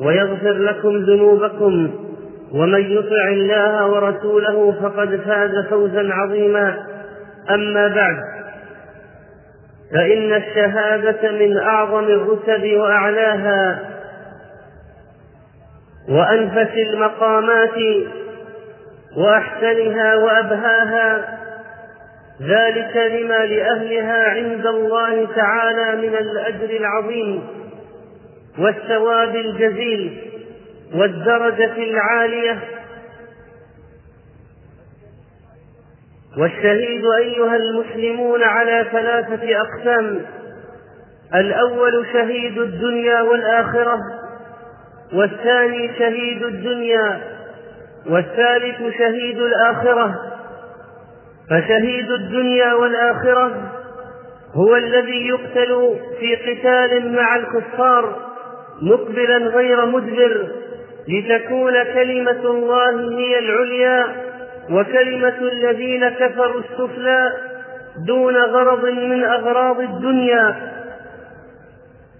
ويغفر 0.00 0.52
لكم 0.52 0.96
ذنوبكم 0.96 1.90
ومن 2.52 2.80
يطع 2.80 3.28
الله 3.28 3.86
ورسوله 3.86 4.72
فقد 4.82 5.16
فاز 5.16 5.66
فوزا 5.70 6.08
عظيما. 6.12 6.86
أما 7.50 7.88
بعد 7.88 8.16
فإن 9.94 10.32
الشهادة 10.34 11.32
من 11.32 11.58
أعظم 11.58 12.04
الرتب 12.04 12.76
وأعلاها 12.78 13.80
وأنفس 16.08 16.72
المقامات 16.76 17.78
وأحسنها 19.16 20.16
وأبهاها 20.16 21.38
ذلك 22.42 22.96
لما 22.96 23.46
لأهلها 23.46 24.30
عند 24.30 24.66
الله 24.66 25.26
تعالى 25.36 26.08
من 26.08 26.14
الأجر 26.16 26.76
العظيم. 26.76 27.42
والثواب 28.58 29.36
الجزيل 29.36 30.30
والدرجة 30.94 31.76
العالية. 31.76 32.58
والشهيد 36.38 37.04
أيها 37.18 37.56
المسلمون 37.56 38.42
على 38.42 38.86
ثلاثة 38.92 39.60
أقسام. 39.60 40.20
الأول 41.34 42.06
شهيد 42.12 42.58
الدنيا 42.58 43.20
والآخرة 43.20 43.98
والثاني 45.12 45.98
شهيد 45.98 46.42
الدنيا 46.42 47.20
والثالث 48.06 48.96
شهيد 48.98 49.38
الآخرة. 49.38 50.14
فشهيد 51.50 52.10
الدنيا 52.10 52.72
والآخرة 52.74 53.72
هو 54.54 54.76
الذي 54.76 55.28
يقتل 55.28 55.98
في 56.20 56.36
قتال 56.36 57.12
مع 57.12 57.36
الكفار. 57.36 58.25
مقبلا 58.82 59.36
غير 59.36 59.86
مدبر 59.86 60.48
لتكون 61.08 61.84
كلمة 61.84 62.50
الله 62.50 63.18
هي 63.18 63.38
العليا 63.38 64.06
وكلمة 64.70 65.38
الذين 65.38 66.08
كفروا 66.08 66.60
السفلى 66.60 67.32
دون 68.06 68.36
غرض 68.36 68.84
من 68.84 69.24
أغراض 69.24 69.80
الدنيا. 69.80 70.76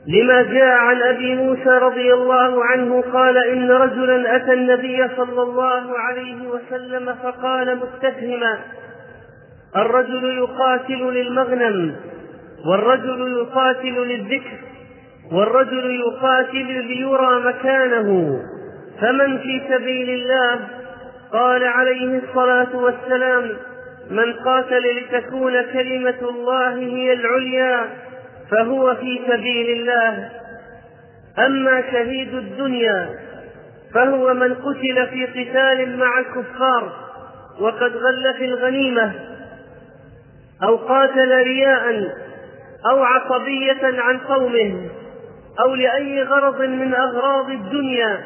لما 0.09 0.43
جاء 0.43 0.77
عن 0.77 1.03
أبي 1.03 1.35
موسى 1.35 1.69
رضي 1.69 2.15
الله 2.15 2.65
عنه 2.65 3.01
قال 3.13 3.37
إن 3.39 3.71
رجلا 3.71 4.37
أتى 4.37 4.53
النبي 4.53 5.09
صلى 5.17 5.43
الله 5.43 5.99
عليه 5.99 6.49
وسلم 6.49 7.15
فقال 7.23 7.79
مستفهما 7.79 8.59
الرجل 9.77 10.39
يقاتل 10.39 11.13
للمغنم 11.13 11.97
والرجل 12.67 13.39
يقاتل 13.39 13.95
للذكر. 13.95 14.66
والرجل 15.33 16.01
يقاتل 16.01 16.85
ليرى 16.85 17.41
مكانه. 17.45 18.39
فمن 19.01 19.39
في 19.39 19.63
سبيل 19.69 20.11
الله؟ 20.11 20.61
قال 21.33 21.65
عليه 21.65 22.21
الصلاة 22.29 22.77
والسلام 22.77 23.57
من 24.11 24.33
قاتل 24.33 24.83
لتكون 24.99 25.63
كلمة 25.73 26.21
الله 26.23 26.75
هي 26.75 27.13
العليا 27.13 27.87
فهو 28.51 28.95
في 28.95 29.21
سبيل 29.29 29.81
الله. 29.81 30.31
أما 31.39 31.83
شهيد 31.93 32.35
الدنيا 32.35 33.09
فهو 33.95 34.35
من 34.35 34.55
قتل 34.55 35.07
في 35.07 35.27
قتال 35.27 35.99
مع 35.99 36.19
الكفار 36.19 36.93
وقد 37.61 37.97
غل 37.97 38.35
في 38.39 38.45
الغنيمة 38.45 39.13
أو 40.63 40.77
قاتل 40.77 41.43
رياء 41.43 42.15
أو 42.91 43.03
عصبية 43.03 44.01
عن 44.01 44.19
قومه. 44.19 44.89
أو 45.61 45.75
لأي 45.75 46.23
غرض 46.23 46.61
من 46.61 46.95
أغراض 46.95 47.51
الدنيا 47.51 48.21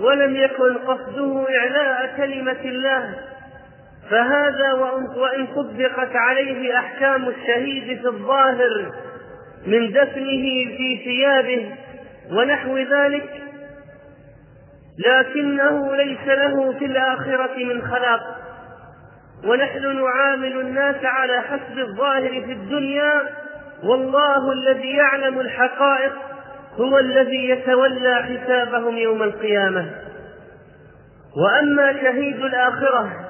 ولم 0.00 0.36
يكن 0.36 0.74
قصده 0.74 1.46
إعلاء 1.58 2.16
كلمة 2.16 2.60
الله. 2.64 3.14
فهذا 4.10 4.72
وإن 5.16 5.46
طبقت 5.46 6.16
عليه 6.16 6.78
أحكام 6.78 7.28
الشهيد 7.28 8.00
في 8.00 8.06
الظاهر 8.06 8.92
من 9.66 9.92
دفنه 9.92 10.42
في 10.76 11.00
ثيابه 11.04 11.74
ونحو 12.30 12.78
ذلك 12.78 13.42
لكنه 15.06 15.96
ليس 15.96 16.26
له 16.26 16.78
في 16.78 16.84
الآخرة 16.84 17.64
من 17.64 17.82
خلاق. 17.82 18.42
ونحن 19.44 20.02
نعامل 20.02 20.60
الناس 20.60 20.96
على 21.04 21.40
حسب 21.40 21.78
الظاهر 21.78 22.30
في 22.30 22.52
الدنيا 22.52 23.22
والله 23.84 24.52
الذي 24.52 24.96
يعلم 24.96 25.40
الحقائق 25.40 26.12
هو 26.80 26.98
الذي 26.98 27.48
يتولى 27.48 28.14
حسابهم 28.22 28.96
يوم 28.96 29.22
القيامة. 29.22 29.90
وأما 31.36 31.92
شهيد 31.92 32.44
الآخرة 32.44 33.28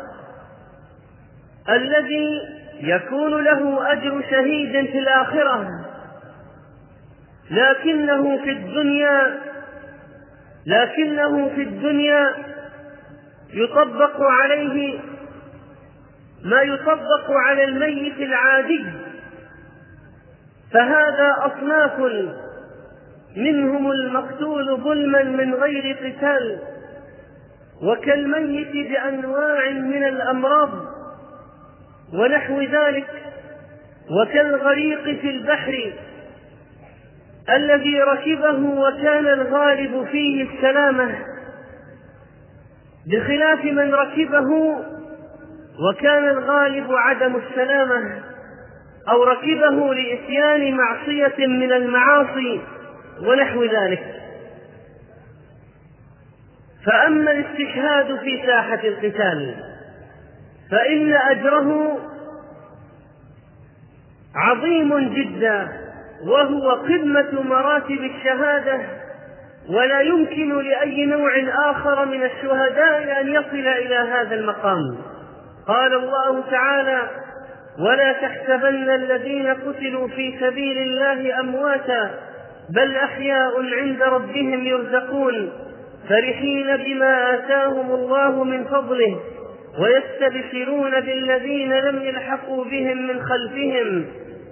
الذي 1.69 2.41
يكون 2.81 3.45
له 3.45 3.93
أجر 3.93 4.23
شهيد 4.31 4.91
في 4.91 4.99
الآخرة 4.99 5.67
لكنه 7.51 8.39
في 8.45 8.51
الدنيا 8.51 9.39
لكنه 10.67 11.49
في 11.49 11.63
الدنيا 11.63 12.35
يطبق 13.55 14.21
عليه 14.21 15.01
ما 16.45 16.63
يطبق 16.63 17.31
على 17.31 17.65
الميت 17.65 18.17
العادي. 18.19 18.85
فهذا 20.73 21.37
أصناف 21.39 21.99
منهم 23.37 23.91
المقتول 23.91 24.77
ظلما 24.77 25.23
من 25.23 25.55
غير 25.55 25.97
قتال 25.97 26.59
وكالميت 27.83 28.73
بأنواع 28.73 29.71
من 29.71 30.05
الأمراض 30.05 30.71
ونحو 32.15 32.61
ذلك 32.61 33.07
وكالغريق 34.11 35.03
في 35.03 35.31
البحر 35.31 35.93
الذي 37.51 38.01
ركبه 38.01 38.81
وكان 38.81 39.27
الغالب 39.27 40.07
فيه 40.13 40.49
السلامة 40.49 41.19
بخلاف 43.07 43.65
من 43.65 43.95
ركبه 43.95 44.51
وكان 45.89 46.29
الغالب 46.29 46.87
عدم 46.93 47.37
السلامة 47.37 48.21
أو 49.09 49.25
ركبه 49.25 49.95
لإتيان 49.95 50.75
معصية 50.77 51.47
من 51.47 51.73
المعاصي. 51.73 52.61
ونحو 53.21 53.65
ذلك. 53.65 54.23
فأما 56.87 57.31
الاستشهاد 57.31 58.19
في 58.19 58.43
ساحة 58.47 58.81
القتال 58.85 59.55
فإن 60.71 61.15
أجره 61.15 61.99
عظيم 64.35 65.15
جدا 65.15 65.69
وهو 66.27 66.71
قمة 66.71 67.43
مراتب 67.43 68.01
الشهادة 68.05 68.81
ولا 69.69 70.01
يمكن 70.01 70.63
لأي 70.63 71.07
نوع 71.07 71.31
آخر 71.71 72.05
من 72.05 72.23
الشهداء 72.23 73.21
أن 73.21 73.29
يصل 73.29 73.69
إلى 73.69 73.97
هذا 73.97 74.35
المقام. 74.35 74.97
قال 75.69 75.95
الله 75.95 76.51
تعالى 76.51 77.11
ولا 77.79 78.13
تحسبن 78.13 78.91
الذين 78.91 79.47
قتلوا 79.55 80.09
في 80.09 80.39
سبيل 80.41 80.79
الله 80.79 81.41
أمواتا 81.41 82.11
بل 82.71 82.97
أحياء 82.97 83.53
عند 83.81 84.03
ربهم 84.03 84.67
يرزقون 84.67 85.53
فرحين 86.09 86.77
بما 86.77 87.35
آتاهم 87.35 87.95
الله 87.95 88.45
من 88.45 88.65
فضله 88.65 89.21
ويستبشرون 89.81 91.01
بالذين 91.01 91.73
لم 91.73 92.03
يلحقوا 92.03 92.65
بهم 92.65 93.07
من 93.07 93.23
خلفهم 93.23 94.07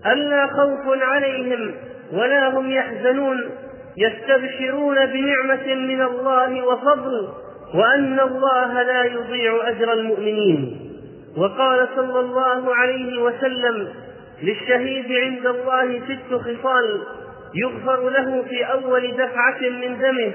ألا 0.07 0.47
خوف 0.47 1.03
عليهم 1.03 1.75
ولا 2.13 2.49
هم 2.49 2.71
يحزنون 2.71 3.51
يستبشرون 3.97 5.07
بنعمة 5.07 5.75
من 5.75 6.03
الله 6.03 6.67
وفضل 6.67 7.29
وأن 7.75 8.21
الله 8.21 8.83
لا 8.83 9.05
يضيع 9.05 9.69
أجر 9.69 9.93
المؤمنين. 9.93 10.81
وقال 11.37 11.89
صلى 11.97 12.21
الله 12.21 12.75
عليه 12.75 13.23
وسلم 13.23 13.89
للشهيد 14.43 15.13
عند 15.13 15.47
الله 15.47 16.01
ست 16.01 16.35
خصال 16.35 17.01
يغفر 17.55 18.11
له 18.11 18.43
في 18.43 18.65
أول 18.65 19.17
دفعة 19.17 19.61
من 19.61 19.99
دمه 19.99 20.33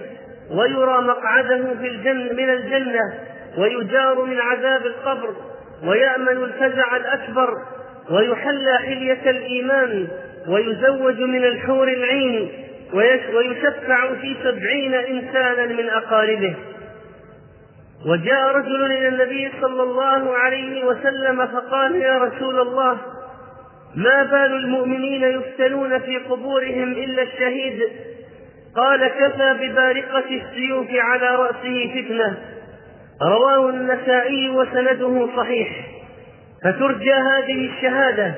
ويرى 0.51 1.01
مقعده 1.01 1.73
في 1.81 1.87
الجنة 1.87 2.33
من 2.33 2.49
الجنة 2.49 3.13
ويجار 3.57 4.21
من 4.21 4.39
عذاب 4.39 4.85
القبر 4.85 5.35
ويأمن 5.83 6.27
الفزع 6.43 6.95
الأكبر 6.95 7.57
ويحلى 8.11 8.77
حلية 8.79 9.29
الإيمان 9.29 10.07
ويزوج 10.47 11.19
من 11.21 11.45
الحور 11.45 11.87
العين 11.87 12.49
ويشفع 13.33 14.13
في 14.21 14.35
سبعين 14.43 14.93
إنسانا 14.93 15.65
من 15.65 15.89
أقاربه. 15.89 16.55
وجاء 18.05 18.55
رجل 18.55 18.85
إلى 18.85 19.07
النبي 19.07 19.51
صلى 19.61 19.83
الله 19.83 20.37
عليه 20.37 20.85
وسلم 20.85 21.47
فقال 21.47 21.95
يا 21.95 22.17
رسول 22.17 22.59
الله 22.59 22.97
ما 23.95 24.23
بال 24.23 24.55
المؤمنين 24.55 25.23
يفتنون 25.23 25.99
في 25.99 26.17
قبورهم 26.17 26.91
إلا 26.91 27.21
الشهيد؟ 27.21 27.83
قال 28.75 29.07
كفى 29.07 29.53
ببارقة 29.61 30.23
السيوف 30.31 30.87
على 30.91 31.35
رأسه 31.35 31.91
فتنة. 31.95 32.37
رواه 33.21 33.69
النسائي 33.69 34.49
وسنده 34.49 35.29
صحيح. 35.37 35.69
فترجى 36.63 37.13
هذه 37.13 37.69
الشهادة 37.69 38.33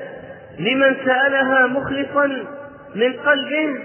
لمن 0.58 0.96
سألها 1.04 1.66
مخلصا 1.66 2.26
من 2.94 3.12
قلبه 3.12 3.80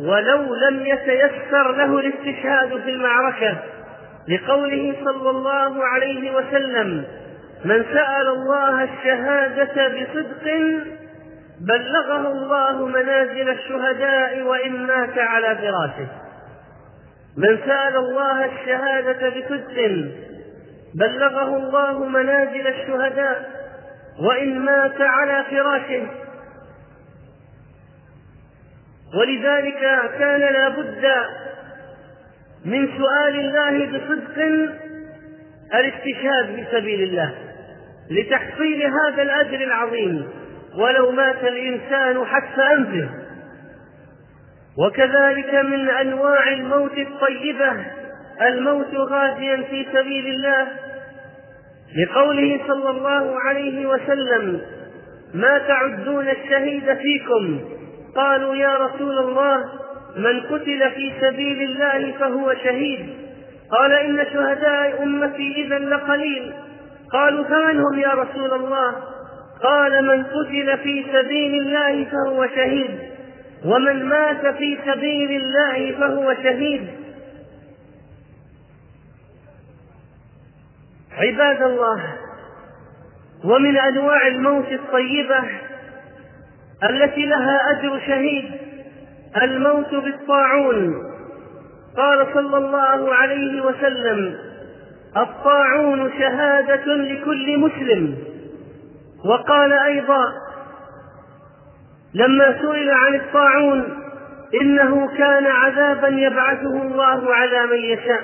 ولو 0.00 0.54
لم 0.54 0.86
يتيسر 0.86 1.72
له 1.76 1.98
الاستشهاد 1.98 2.80
في 2.84 2.90
المعركة. 2.90 3.56
لقوله 4.28 4.94
صلى 5.04 5.30
الله 5.30 5.84
عليه 5.84 6.30
وسلم 6.36 7.04
من 7.64 7.84
سأل 7.92 8.28
الله 8.28 8.84
الشهادة 8.84 9.88
بصدق 9.88 10.48
بلغه 11.68 12.32
الله 12.32 12.86
منازل 12.86 13.48
الشهداء 13.48 14.42
وإن 14.42 14.86
مات 14.86 15.18
على 15.18 15.56
فراشه. 15.56 16.08
من 17.36 17.58
سأل 17.66 17.96
الله 17.96 18.44
الشهادة 18.44 19.28
بصدق 19.28 20.10
بلغه 20.94 21.56
الله 21.56 22.04
منازل 22.04 22.66
الشهداء 22.66 23.50
وإن 24.20 24.58
مات 24.58 25.00
على 25.00 25.44
فراشه. 25.50 26.06
ولذلك 29.14 29.80
كان 30.18 30.40
لا 30.40 30.68
بد 30.68 31.06
من 32.64 32.88
سؤال 32.98 33.40
الله 33.40 33.86
بصدق 33.86 34.38
الاستشهاد 35.74 36.46
في 36.46 36.64
سبيل 36.72 37.02
الله 37.02 37.34
لتحصيل 38.10 38.82
هذا 38.82 39.22
الأجر 39.22 39.60
العظيم. 39.60 40.41
ولو 40.78 41.10
مات 41.10 41.44
الإنسان 41.44 42.24
حتى 42.24 42.62
أنفه 42.62 43.08
وكذلك 44.78 45.54
من 45.54 45.90
أنواع 45.90 46.48
الموت 46.48 46.98
الطيبة 46.98 47.72
الموت 48.48 48.94
غازيا 48.94 49.56
في 49.56 49.86
سبيل 49.92 50.26
الله. 50.26 50.68
لقوله 52.02 52.60
صلى 52.68 52.90
الله 52.90 53.40
عليه 53.40 53.86
وسلم 53.86 54.60
ما 55.34 55.58
تعدون 55.58 56.28
الشهيد 56.28 56.94
فيكم؟ 56.94 57.60
قالوا 58.16 58.54
يا 58.54 58.76
رسول 58.76 59.18
الله 59.18 59.64
من 60.16 60.40
قتل 60.40 60.90
في 60.90 61.12
سبيل 61.20 61.62
الله 61.62 62.12
فهو 62.18 62.54
شهيد. 62.54 63.06
قال 63.70 63.92
إن 63.92 64.26
شهداء 64.32 65.02
أمتي 65.02 65.64
إذا 65.66 65.78
لقليل. 65.78 66.52
قالوا 67.12 67.44
فمن 67.44 67.80
هم 67.80 67.98
يا 67.98 68.12
رسول 68.12 68.52
الله؟ 68.52 68.94
قال 69.62 70.04
من 70.04 70.24
قتل 70.24 70.78
في 70.78 71.04
سبيل 71.12 71.62
الله 71.62 72.04
فهو 72.04 72.46
شهيد 72.46 72.98
ومن 73.64 74.04
مات 74.04 74.46
في 74.46 74.78
سبيل 74.86 75.30
الله 75.30 75.92
فهو 76.00 76.34
شهيد. 76.34 76.86
عباد 81.18 81.62
الله 81.62 82.02
ومن 83.44 83.76
أنواع 83.76 84.26
الموت 84.26 84.72
الطيبة 84.72 85.44
التي 86.90 87.26
لها 87.26 87.70
أجر 87.70 88.00
شهيد 88.06 88.44
الموت 89.42 89.94
بالطاعون. 89.94 90.94
قال 91.96 92.26
صلى 92.34 92.56
الله 92.56 93.14
عليه 93.14 93.60
وسلم 93.60 94.34
الطاعون 95.16 96.12
شهادة 96.18 96.84
لكل 96.84 97.58
مسلم. 97.58 98.31
وقال 99.24 99.72
أيضا 99.72 100.32
لما 102.14 102.58
سئل 102.62 102.90
عن 102.90 103.14
الطاعون 103.14 103.84
إنه 104.62 105.08
كان 105.18 105.46
عذابا 105.46 106.08
يبعثه 106.08 106.82
الله 106.82 107.34
على 107.34 107.66
من 107.66 107.78
يشاء 107.78 108.22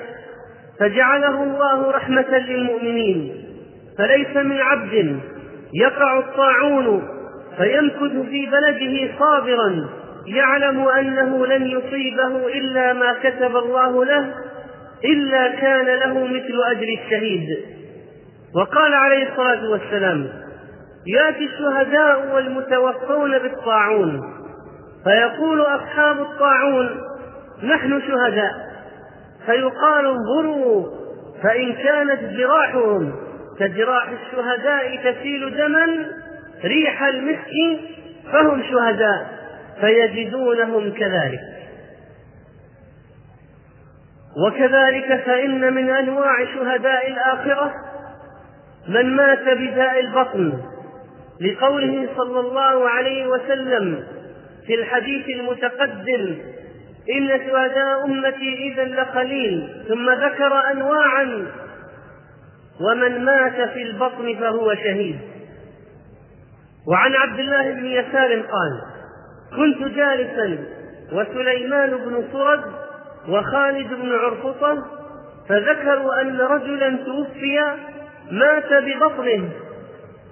فجعله 0.79 1.43
الله 1.43 1.91
رحمة 1.91 2.37
للمؤمنين 2.37 3.45
فليس 3.97 4.37
من 4.37 4.57
عبد 4.61 5.19
يقع 5.73 6.19
الطاعون 6.19 7.07
فيمكث 7.57 8.29
في 8.29 8.45
بلده 8.45 9.11
صابرا 9.19 9.89
يعلم 10.27 10.87
أنه 10.87 11.45
لن 11.45 11.67
يصيبه 11.67 12.47
إلا 12.47 12.93
ما 12.93 13.13
كتب 13.23 13.55
الله 13.55 14.05
له 14.05 14.33
إلا 15.05 15.47
كان 15.47 15.85
له 15.85 16.25
مثل 16.25 16.59
أجر 16.71 16.87
الشهيد. 17.03 17.47
وقال 18.55 18.93
عليه 18.93 19.29
الصلاة 19.29 19.69
والسلام 19.69 20.27
ياتي 21.07 21.45
الشهداء 21.45 22.35
والمتوفون 22.35 23.39
بالطاعون. 23.39 24.21
فيقول 25.03 25.61
أصحاب 25.61 26.21
الطاعون 26.21 26.89
نحن 27.63 28.01
شهداء. 28.01 28.69
فيقال 29.45 30.05
انظروا 30.05 30.85
فإن 31.43 31.73
كانت 31.73 32.33
جراحهم 32.33 33.13
كجراح 33.59 34.09
الشهداء 34.09 35.11
تسيل 35.11 35.57
دما 35.57 36.05
ريح 36.63 37.03
المسك 37.03 37.81
فهم 38.31 38.63
شهداء 38.63 39.39
فيجدونهم 39.81 40.93
كذلك. 40.93 41.39
وكذلك 44.47 45.23
فإن 45.25 45.73
من 45.73 45.89
أنواع 45.89 46.45
شهداء 46.55 47.11
الآخرة 47.11 47.73
من 48.87 49.15
مات 49.15 49.43
بداء 49.43 49.99
البطن. 49.99 50.53
لقوله 51.41 52.09
صلى 52.17 52.39
الله 52.39 52.89
عليه 52.89 53.27
وسلم 53.27 54.03
في 54.67 54.75
الحديث 54.75 55.29
المتقدم 55.29 56.37
إن 57.17 57.27
شهداء 57.27 58.05
أمتي 58.05 58.71
إذا 58.71 58.85
لقليل 58.85 59.69
ثم 59.87 60.09
ذكر 60.09 60.71
أنواعا 60.71 61.47
ومن 62.81 63.25
مات 63.25 63.69
في 63.69 63.81
البطن 63.81 64.35
فهو 64.39 64.73
شهيد. 64.75 65.19
وعن 66.87 67.15
عبد 67.15 67.39
الله 67.39 67.71
بن 67.71 67.85
يسار 67.85 68.41
قال 68.41 68.81
كنت 69.55 69.87
جالسا 69.95 70.57
وسليمان 71.13 71.89
بن 71.89 72.23
سرد 72.33 72.63
وخالد 73.29 73.93
بن 73.93 74.11
عرفطة 74.11 74.85
فذكروا 75.49 76.21
أن 76.21 76.37
رجلا 76.37 76.97
توفي 77.05 77.75
مات 78.31 78.73
ببطنه. 78.83 79.49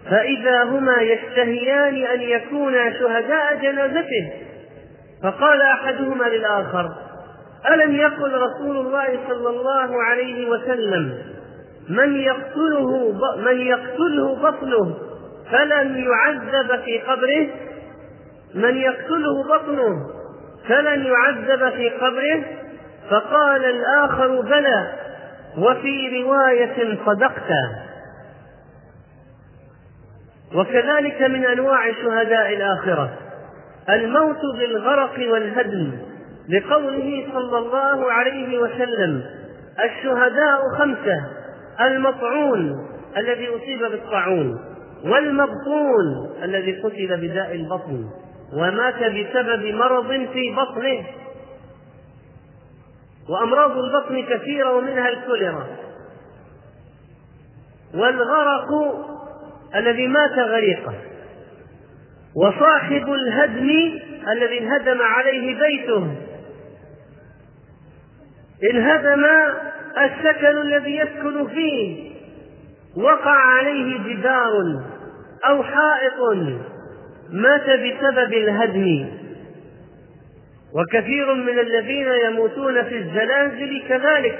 فإذا 0.09 0.63
هما 0.63 1.01
يشتهيان 1.01 2.05
أن 2.05 2.21
يكونا 2.21 2.93
شهداء 2.99 3.55
جنازته. 3.61 4.31
فقال 5.23 5.61
أحدهما 5.61 6.25
للآخر 6.25 6.91
ألم 7.73 7.95
يقل 7.95 8.33
رسول 8.33 8.77
الله 8.77 9.19
صلى 9.27 9.49
الله 9.49 10.03
عليه 10.03 10.49
وسلم 10.49 11.17
من 11.89 12.15
يقتله 12.15 13.11
من 13.37 13.61
يقتله 13.61 14.35
بطنه 14.35 14.95
فلن 15.51 16.03
يعذب 16.03 16.81
في 16.85 16.99
قبره؟ 16.99 17.47
من 18.55 18.75
يقتله 18.75 19.43
بطنه 19.43 19.95
فلن 20.67 21.05
يعذب 21.05 21.69
في 21.69 21.89
قبره؟ 21.89 22.43
فقال 23.09 23.65
الآخر 23.65 24.41
بلى 24.41 24.93
وفي 25.57 26.23
رواية 26.23 26.97
صدقت 27.05 27.51
وكذلك 30.55 31.21
من 31.21 31.45
أنواع 31.45 31.93
شهداء 31.93 32.53
الآخرة. 32.53 33.13
الموت 33.89 34.41
بالغرق 34.59 35.31
والهدم 35.31 35.91
لقوله 36.49 37.27
صلى 37.33 37.57
الله 37.57 38.11
عليه 38.11 38.59
وسلم. 38.59 39.23
الشهداء 39.83 40.59
خمسة 40.77 41.25
المطعون 41.81 42.87
الذي 43.17 43.47
أصيب 43.47 43.79
بالطاعون 43.79 44.59
والمبطون 45.03 46.31
الذي 46.43 46.81
قتل 46.81 47.17
بداء 47.27 47.55
البطن 47.55 48.05
ومات 48.53 49.03
بسبب 49.03 49.65
مرض 49.65 50.07
في 50.07 50.55
بطنه. 50.57 51.03
وأمراض 53.29 53.71
البطن 53.77 54.35
كثيرة 54.35 54.77
ومنها 54.77 55.09
الكوليرا. 55.09 55.67
والغرق 57.93 58.67
الذي 59.77 60.07
مات 60.07 60.31
غريقا. 60.31 60.93
وصاحب 62.35 63.13
الهدم 63.13 63.69
الذي 64.31 64.59
انهدم 64.59 65.01
عليه 65.01 65.59
بيته. 65.59 66.15
انهدم 68.71 69.25
السكن 69.97 70.57
الذي 70.61 70.97
يسكن 70.97 71.47
فيه. 71.47 72.11
وقع 72.97 73.35
عليه 73.35 73.97
جدار 73.97 74.81
أو 75.49 75.63
حائط 75.63 76.19
مات 77.29 77.65
بسبب 77.65 78.33
الهدم. 78.33 79.09
وكثير 80.73 81.33
من 81.33 81.59
الذين 81.59 82.07
يموتون 82.25 82.83
في 82.83 82.97
الزلازل 82.97 83.81
كذلك. 83.89 84.39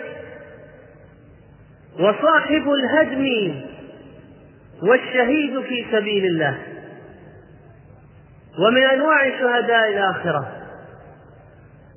وصاحب 2.00 2.70
الهدم 2.72 3.54
والشهيد 4.84 5.62
في 5.62 5.86
سبيل 5.92 6.26
الله. 6.26 6.58
ومن 8.60 8.84
أنواع 8.84 9.30
شهداء 9.40 9.90
الآخرة. 9.90 10.48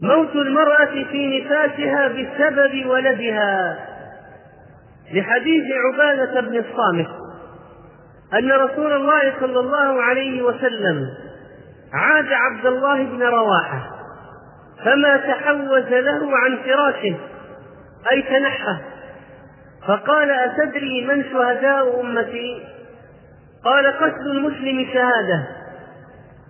موت 0.02 0.36
المرأة 0.36 1.04
في 1.10 1.40
نفاسها 1.40 2.08
بسبب 2.08 2.86
ولدها. 2.86 3.78
لحديث 5.12 5.64
عبادة 5.86 6.40
بن 6.40 6.56
الصامت. 6.56 7.08
أن 8.34 8.52
رسول 8.52 8.92
الله 8.92 9.34
صلى 9.40 9.60
الله 9.60 10.02
عليه 10.02 10.42
وسلم 10.42 11.06
عاد 11.92 12.32
عبد 12.32 12.66
الله 12.66 13.04
بن 13.04 13.22
رواحة. 13.22 13.90
فما 14.84 15.16
تحوز 15.16 15.92
له 15.92 16.30
عن 16.36 16.58
فراشه. 16.64 17.14
أي 18.12 18.22
تنحى. 18.22 18.76
فقال 19.90 20.30
أتدري 20.30 21.06
من 21.06 21.24
شهداء 21.32 22.00
أمتي؟ 22.00 22.62
قال 23.64 23.86
قتل 23.86 24.30
المسلم 24.30 24.86
شهادة. 24.92 25.46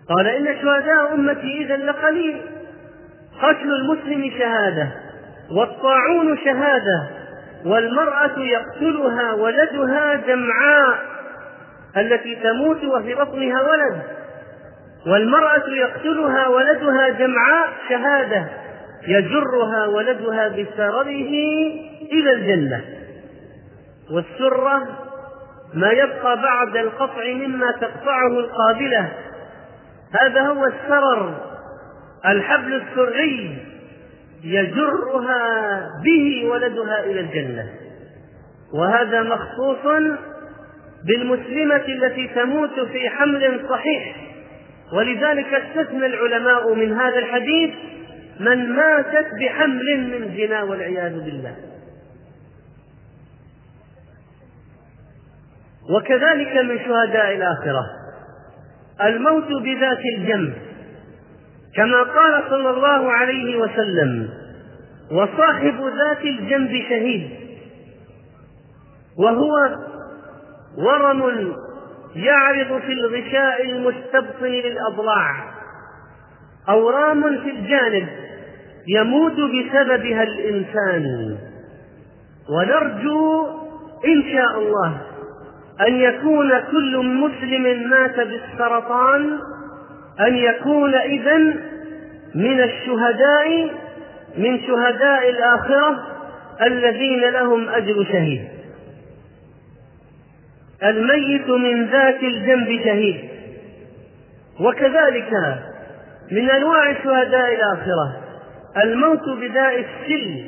قال 0.08 0.26
إن 0.26 0.56
شهداء 0.62 1.14
أمتي 1.14 1.64
إذا 1.64 1.76
لقليل. 1.76 2.40
قتل 3.42 3.74
المسلم 3.74 4.30
شهادة. 4.38 4.88
والطاعون 5.50 6.38
شهادة. 6.44 7.08
والمرأة 7.64 8.38
يقتلها 8.38 9.32
ولدها 9.32 10.14
جمعاء 10.14 10.98
التي 11.96 12.36
تموت 12.36 12.84
وفي 12.84 13.14
بطنها 13.14 13.62
ولد. 13.62 14.02
والمرأة 15.06 15.68
يقتلها 15.68 16.48
ولدها 16.48 17.08
جمعاء 17.08 17.68
شهادة. 17.88 18.44
يجرها 19.08 19.86
ولدها 19.86 20.48
بسرره 20.48 21.30
إلى 22.12 22.32
الجنة. 22.32 22.99
والسرة 24.10 24.88
ما 25.74 25.90
يبقى 25.90 26.42
بعد 26.42 26.76
القطع 26.76 27.32
مما 27.32 27.72
تقطعه 27.80 28.38
القابلة. 28.38 29.12
هذا 30.20 30.40
هو 30.40 30.64
السرر 30.64 31.34
الحبل 32.26 32.74
السري 32.74 33.58
يجرها 34.44 35.80
به 36.04 36.48
ولدها 36.50 37.04
إلى 37.04 37.20
الجنة. 37.20 37.70
وهذا 38.74 39.22
مخصوص 39.22 39.86
بالمسلمة 41.06 41.84
التي 41.88 42.28
تموت 42.28 42.80
في 42.80 43.08
حمل 43.08 43.66
صحيح. 43.68 44.16
ولذلك 44.92 45.54
استثنى 45.54 46.06
العلماء 46.06 46.74
من 46.74 46.92
هذا 46.92 47.18
الحديث 47.18 47.74
من 48.40 48.72
ماتت 48.72 49.26
بحمل 49.40 50.00
من 50.00 50.36
زنا 50.36 50.62
والعياذ 50.62 51.12
بالله. 51.12 51.69
وكذلك 55.96 56.56
من 56.56 56.78
شهداء 56.78 57.34
الآخرة. 57.34 57.86
الموت 59.02 59.48
بذات 59.62 60.00
الجنب 60.18 60.52
كما 61.76 62.02
قال 62.02 62.42
صلى 62.50 62.70
الله 62.70 63.12
عليه 63.12 63.56
وسلم 63.56 64.28
وصاحب 65.12 65.80
ذات 65.96 66.24
الجنب 66.24 66.70
شهيد 66.88 67.30
وهو 69.18 69.52
ورم 70.78 71.52
يعرض 72.16 72.80
في 72.80 72.92
الغشاء 72.92 73.64
المستبطن 73.64 74.46
للأضلاع 74.46 75.50
أورام 76.68 77.22
في 77.22 77.50
الجانب 77.50 78.08
يموت 78.88 79.32
بسببها 79.32 80.22
الإنسان. 80.22 81.36
ونرجو 82.50 83.46
إن 84.04 84.22
شاء 84.32 84.58
الله 84.58 85.00
أن 85.86 86.00
يكون 86.00 86.60
كل 86.60 86.96
مسلم 86.98 87.90
مات 87.90 88.20
بالسرطان 88.20 89.38
أن 90.20 90.36
يكون 90.36 90.94
إذا 90.94 91.36
من 92.34 92.60
الشهداء 92.60 93.70
من 94.38 94.60
شهداء 94.66 95.30
الآخرة 95.30 96.06
الذين 96.62 97.20
لهم 97.20 97.68
أجر 97.68 98.04
شهيد. 98.04 98.48
الميت 100.84 101.48
من 101.48 101.86
ذات 101.86 102.22
الجنب 102.22 102.80
شهيد. 102.84 103.20
وكذلك 104.60 105.32
من 106.32 106.50
أنواع 106.50 106.94
شهداء 107.04 107.54
الآخرة 107.54 108.16
الموت 108.84 109.28
بداء 109.28 109.78
السل 109.78 110.44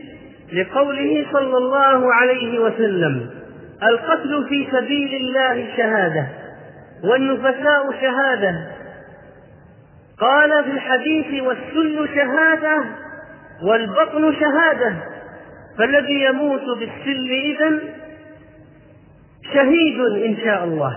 لقوله 0.52 1.26
صلى 1.32 1.56
الله 1.56 2.14
عليه 2.14 2.58
وسلم. 2.58 3.41
القتل 3.88 4.46
في 4.48 4.68
سبيل 4.72 5.14
الله 5.14 5.76
شهادة 5.76 6.26
والنفساء 7.04 7.92
شهادة. 8.00 8.66
قال 10.18 10.64
في 10.64 10.70
الحديث 10.70 11.42
والسل 11.42 12.08
شهادة 12.14 12.84
والبطن 13.62 14.34
شهادة. 14.40 14.94
فالذي 15.78 16.24
يموت 16.24 16.64
بالسل 16.78 17.30
إذن 17.30 17.80
شهيد 19.54 20.00
إن 20.00 20.36
شاء 20.44 20.64
الله. 20.64 20.96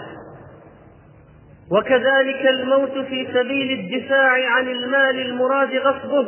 وكذلك 1.72 2.48
الموت 2.48 2.98
في 2.98 3.28
سبيل 3.34 3.80
الدفاع 3.80 4.50
عن 4.50 4.68
المال 4.68 5.20
المراد 5.20 5.76
غصبه. 5.76 6.28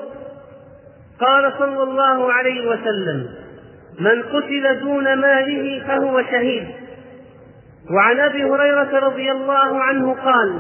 قال 1.19 1.53
صلى 1.59 1.83
الله 1.83 2.33
عليه 2.33 2.67
وسلم 2.67 3.46
من 3.99 4.23
قتل 4.23 4.79
دون 4.79 5.13
ماله 5.13 5.83
فهو 5.87 6.21
شهيد. 6.21 6.67
وعن 7.91 8.19
أبي 8.19 8.43
هريرة 8.43 8.99
رضي 8.99 9.31
الله 9.31 9.83
عنه 9.83 10.13
قال 10.13 10.59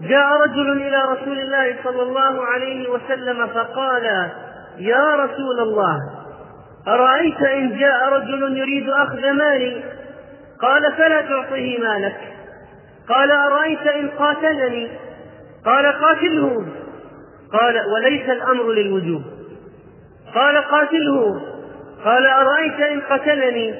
جاء 0.00 0.42
رجل 0.42 0.72
إلى 0.72 1.02
رسول 1.12 1.38
الله 1.38 1.76
صلى 1.84 2.02
الله 2.02 2.46
عليه 2.46 2.88
وسلم 2.88 3.46
فقال 3.46 4.04
يا 4.78 5.14
رسول 5.14 5.60
الله 5.60 5.98
أرأيت 6.88 7.42
إن 7.42 7.78
جاء 7.78 8.08
رجل 8.12 8.58
يريد 8.58 8.88
أخذ 8.88 9.32
مالي؟ 9.32 9.82
قال 10.62 10.92
فلا 10.92 11.20
تعطه 11.20 11.78
مالك. 11.80 12.16
قال 13.08 13.30
أرأيت 13.30 13.86
إن 13.86 14.08
قاتلني؟ 14.08 14.88
قال 15.64 15.86
قاتله. 15.86 16.66
قال 17.52 17.80
وليس 17.94 18.30
الأمر 18.30 18.72
للوجوب. 18.72 19.22
قال 20.34 20.56
قاتله. 20.58 21.49
قال 22.04 22.26
أرأيت 22.26 22.80
إن 22.80 23.00
قتلني؟ 23.00 23.74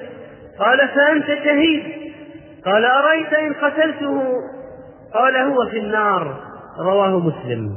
قال 0.58 0.88
فأنت 0.88 1.26
شهيد. 1.26 1.82
قال 2.64 2.84
أرأيت 2.84 3.32
إن 3.32 3.52
قتلته؟ 3.52 4.22
قال 5.14 5.36
هو 5.36 5.66
في 5.66 5.78
النار. 5.78 6.40
رواه 6.78 7.18
مسلم. 7.18 7.76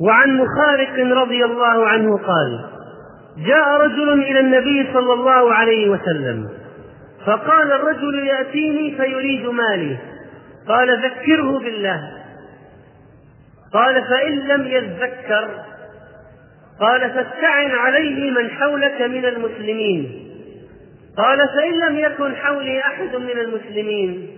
وعن 0.00 0.36
مخارق 0.36 1.16
رضي 1.22 1.44
الله 1.44 1.88
عنه 1.88 2.18
قال 2.18 2.64
جاء 3.46 3.80
رجل 3.80 4.22
إلى 4.22 4.40
النبي 4.40 4.92
صلى 4.92 5.12
الله 5.12 5.54
عليه 5.54 5.90
وسلم 5.90 6.48
فقال 7.26 7.72
الرجل 7.72 8.26
يأتيني 8.26 8.96
فيريد 8.96 9.46
مالي. 9.46 9.96
قال 10.68 11.04
ذكره 11.04 11.58
بالله. 11.58 12.12
قال 13.72 14.04
فإن 14.04 14.38
لم 14.38 14.66
يذكر 14.66 15.48
قال 16.80 17.00
فاستعن 17.00 17.70
عليه 17.70 18.30
من 18.30 18.50
حولك 18.50 19.00
من 19.00 19.24
المسلمين. 19.24 20.28
قال 21.16 21.38
فإن 21.38 21.72
لم 21.72 21.98
يكن 21.98 22.36
حولي 22.36 22.80
أحد 22.80 23.16
من 23.16 23.38
المسلمين. 23.38 24.28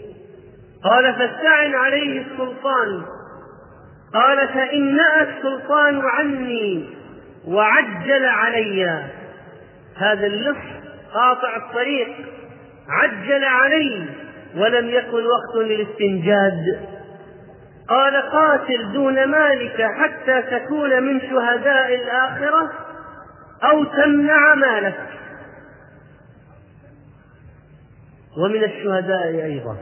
قال 0.85 1.15
فاستعن 1.15 1.75
عليه 1.75 2.23
السلطان. 2.23 3.03
قال 4.15 4.49
فإن 4.49 4.97
نأى 4.97 5.23
السلطان 5.23 6.01
عني 6.01 6.85
وعجل 7.49 8.25
علي. 8.25 9.05
هذا 9.97 10.27
اللص 10.27 10.59
قاطع 11.15 11.57
الطريق. 11.57 12.09
عجل 12.89 13.45
عليه 13.45 14.07
ولم 14.57 14.89
يكن 14.91 15.25
وقت 15.27 15.67
للاستنجاد. 15.67 16.98
قال 17.89 18.17
قاتل 18.17 18.93
دون 18.93 19.25
مالك 19.25 19.83
حتى 19.83 20.43
تكون 20.43 21.03
من 21.03 21.21
شهداء 21.21 21.95
الآخرة 21.95 22.73
أو 23.63 23.85
تمنع 23.85 24.55
مالك. 24.55 24.99
ومن 28.39 28.65
الشهداء 28.65 29.45
أيضا. 29.45 29.77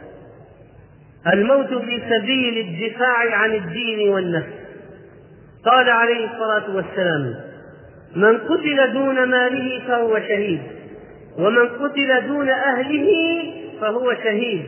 الموت 1.33 1.75
في 1.75 2.03
سبيل 2.11 2.67
الدفاع 2.67 3.37
عن 3.37 3.53
الدين 3.53 4.09
والنفس. 4.09 4.53
قال 5.65 5.91
عليه 5.91 6.31
الصلاة 6.31 6.77
والسلام 6.77 7.35
من 8.17 8.39
قتل 8.39 8.93
دون 8.93 9.25
ماله 9.25 9.83
فهو 9.89 10.19
شهيد 10.19 10.63
ومن 11.39 11.69
قتل 11.69 12.27
دون 12.27 12.49
أهله 12.49 13.13
فهو 13.81 14.15
شهيد. 14.15 14.67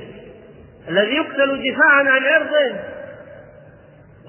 الذي 0.88 1.14
يقتل 1.14 1.72
دفاعا 1.72 2.02
عن 2.02 2.22
عرضه 2.24 2.97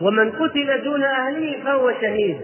ومن 0.02 0.32
قتل 0.32 0.84
دون 0.84 1.04
أهله 1.04 1.56
فهو 1.66 1.92
شهيد. 2.02 2.38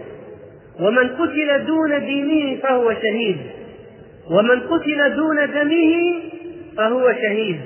ومن 0.80 1.08
قتل 1.08 1.66
دون 1.66 1.98
دينه 2.00 2.60
فهو 2.60 2.94
شهيد. 2.94 3.36
ومن 4.30 4.60
قتل 4.60 5.16
دون 5.16 5.36
دمه 5.36 6.14
فهو 6.76 7.12
شهيد. 7.12 7.60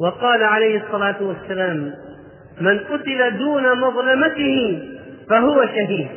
وقال 0.00 0.42
عليه 0.42 0.82
الصلاة 0.82 1.22
والسلام 1.22 1.92
من 2.60 2.78
قتل 2.78 3.38
دون 3.38 3.80
مظلمته 3.80 4.82
فهو 5.30 5.66
شهيد. 5.66 6.08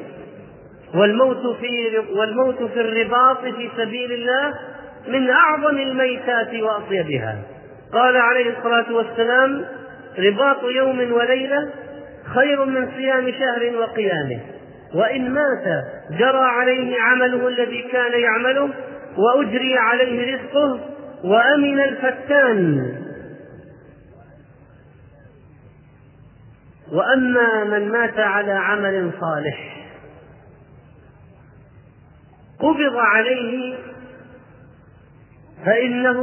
والموت 0.96 1.58
في 1.62 1.98
والموت 2.16 2.64
في 2.64 2.82
الرباط 2.82 3.42
في 3.42 3.70
سبيل 3.78 4.12
الله 4.12 4.54
من 5.08 5.30
أعظم 5.30 5.78
الميتات 5.78 6.54
وأطيبها. 6.54 7.38
قال 7.94 8.18
عليه 8.18 8.58
الصلاة 8.58 8.94
والسلام 8.94 9.66
رباط 10.20 10.64
يوم 10.64 11.14
وليلة 11.14 11.70
خير 12.36 12.66
من 12.66 12.92
صيام 12.92 13.32
شهر 13.32 13.76
وقيامه. 13.78 14.40
وإن 14.96 15.32
مات 15.34 15.86
جرى 16.12 16.46
عليه 16.46 17.02
عمله 17.02 17.48
الذي 17.48 17.82
كان 17.82 18.20
يعمله 18.20 18.70
وأجري 19.18 19.78
عليه 19.78 20.36
رزقه 20.36 20.80
وأمن 21.24 21.80
الفتان. 21.80 22.96
وأما 26.92 27.64
من 27.64 27.92
مات 27.92 28.20
على 28.20 28.52
عمل 28.52 29.12
صالح 29.20 29.88
قبض 32.60 32.96
عليه 32.96 33.78
فإنه 35.66 36.22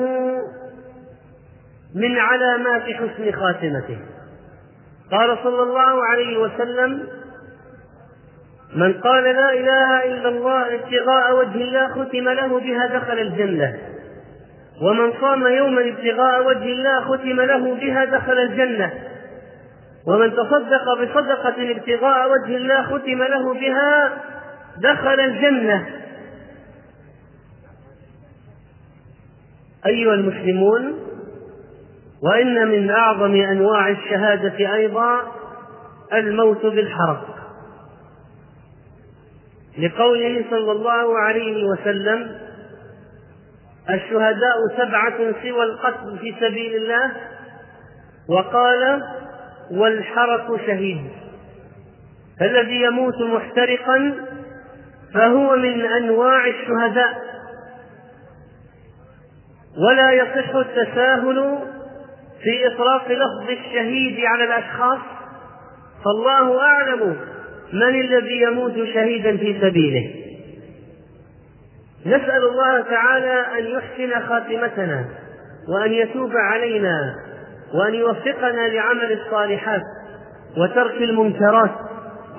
من 1.95 2.19
علامات 2.19 2.83
حسن 2.83 3.33
خاتمته. 3.33 3.99
قال 5.13 5.39
صلى 5.45 5.63
الله 5.63 6.05
عليه 6.05 6.39
وسلم 6.39 7.09
من 8.75 8.93
قال 8.93 9.25
لا 9.25 9.53
إله 9.53 10.05
إلا 10.05 10.29
الله 10.29 10.75
ابتغاء 10.75 11.37
وجه 11.37 11.63
الله 11.65 11.89
ختم 11.89 12.29
له 12.29 12.61
بها 12.61 12.87
دخل 12.87 13.19
الجنة 13.19 13.79
ومن 14.83 15.13
صام 15.21 15.47
يوما 15.47 15.81
ابتغاء 15.89 16.47
وجه 16.47 16.65
الله 16.65 17.01
ختم 17.01 17.41
له 17.41 17.75
بها 17.75 18.05
دخل 18.05 18.39
الجنة 18.39 18.93
ومن 20.07 20.33
تصدق 20.33 21.03
بصدقة 21.03 21.71
ابتغاء 21.71 22.31
وجه 22.31 22.57
الله 22.57 22.83
ختم 22.83 23.23
له 23.23 23.55
بها 23.55 24.13
دخل 24.79 25.21
الجنة. 25.21 25.87
أيها 29.87 30.15
المسلمون 30.15 31.12
وإن 32.23 32.69
من 32.69 32.91
أعظم 32.91 33.35
أنواع 33.35 33.89
الشهادة 33.89 34.75
أيضا 34.75 35.21
الموت 36.13 36.67
بالحرق 36.67 37.27
لقوله 39.79 40.45
صلى 40.51 40.73
الله 40.73 41.19
عليه 41.19 41.65
وسلم 41.65 42.39
الشهداء 43.91 44.57
سبعة 44.77 45.17
سوى 45.19 45.65
القتل 45.65 46.19
في 46.19 46.35
سبيل 46.41 46.77
الله. 46.77 47.13
وقال 48.29 49.03
والحرق 49.71 50.57
شهيد. 50.67 51.11
فالذي 52.41 52.83
يموت 52.83 53.23
محترقا 53.23 54.15
فهو 55.15 55.57
من 55.57 55.85
أنواع 55.85 56.47
الشهداء. 56.47 57.23
ولا 59.79 60.11
يصح 60.13 60.55
التساهل 60.55 61.59
في 62.43 62.67
إطلاق 62.67 63.13
لفظ 63.13 63.51
الشهيد 63.51 64.21
على 64.25 64.45
الأشخاص 64.45 64.99
فالله 66.05 66.61
أعلم 66.61 67.17
من 67.73 68.01
الذي 68.01 68.41
يموت 68.43 68.75
شهيدا 68.75 69.37
في 69.37 69.61
سبيله. 69.61 70.15
نسأل 72.07 72.45
الله 72.45 72.81
تعالى 72.81 73.45
أن 73.59 73.65
يحسن 73.65 74.29
خاتمتنا 74.29 75.05
وأن 75.69 75.93
يتوب 75.93 76.33
علينا 76.37 77.15
وأن 77.75 77.95
يوفقنا 77.95 78.69
لعمل 78.69 79.13
الصالحات 79.13 79.83
وترك 80.59 81.03
المنكرات 81.03 81.71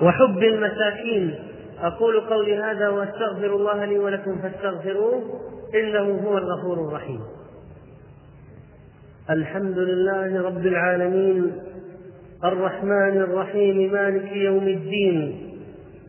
وحب 0.02 0.38
المساكين. 0.42 1.34
أقول 1.82 2.20
قولي 2.20 2.56
هذا 2.56 2.88
وأستغفر 2.88 3.46
الله 3.56 3.84
لي 3.84 3.98
ولكم 3.98 4.42
فاستغفروه 4.42 5.22
إنه 5.74 6.20
هو 6.26 6.38
الغفور 6.38 6.88
الرحيم. 6.88 7.20
الحمد 9.30 9.78
لله 9.78 10.42
رب 10.42 10.66
العالمين 10.66 11.52
الرحمن 12.44 13.16
الرحيم 13.16 13.92
مالك 13.92 14.32
يوم 14.32 14.68
الدين 14.68 15.36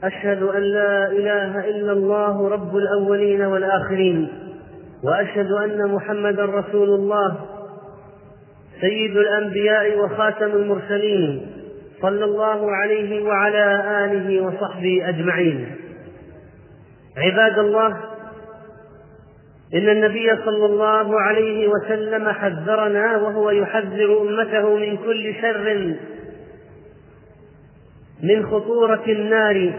أشهد 0.04 0.43
أن 0.43 0.62
لا 0.62 1.12
إله 1.12 1.69
إلا 1.69 1.91
الله 1.91 2.49
رب 2.49 2.75
الأولين 2.75 3.41
والآخرين 3.41 4.28
وأشهد 5.04 5.51
أن 5.51 5.91
محمدا 5.91 6.45
رسول 6.45 6.89
الله 6.89 7.38
سيد 8.82 9.17
الأنبياء 9.17 9.99
وخاتم 9.99 10.51
المرسلين 10.51 11.47
صلى 12.01 12.25
الله 12.25 12.71
عليه 12.71 13.23
وعلى 13.23 13.84
آله 14.06 14.41
وصحبه 14.41 15.10
أجمعين. 15.10 15.75
عباد 17.17 17.60
الله 17.60 17.97
إن 19.73 19.89
النبي 19.89 20.30
صلى 20.45 20.65
الله 20.65 21.21
عليه 21.21 21.67
وسلم 21.67 22.30
حذرنا 22.30 23.17
وهو 23.17 23.49
يحذر 23.49 24.21
أمته 24.21 24.75
من 24.75 24.97
كل 24.97 25.34
شر 25.41 25.95
من 28.23 28.45
خطورة 28.45 29.04
النار. 29.08 29.73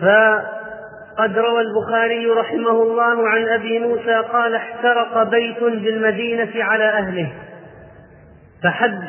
فقد 0.00 1.38
روى 1.38 1.60
البخاري 1.60 2.26
رحمه 2.26 2.82
الله 2.82 3.28
عن 3.28 3.48
أبي 3.48 3.78
موسى 3.78 4.14
قال 4.32 4.54
احترق 4.54 5.22
بيت 5.22 5.62
بالمدينة 5.62 6.50
على 6.54 6.84
أهله. 6.84 7.32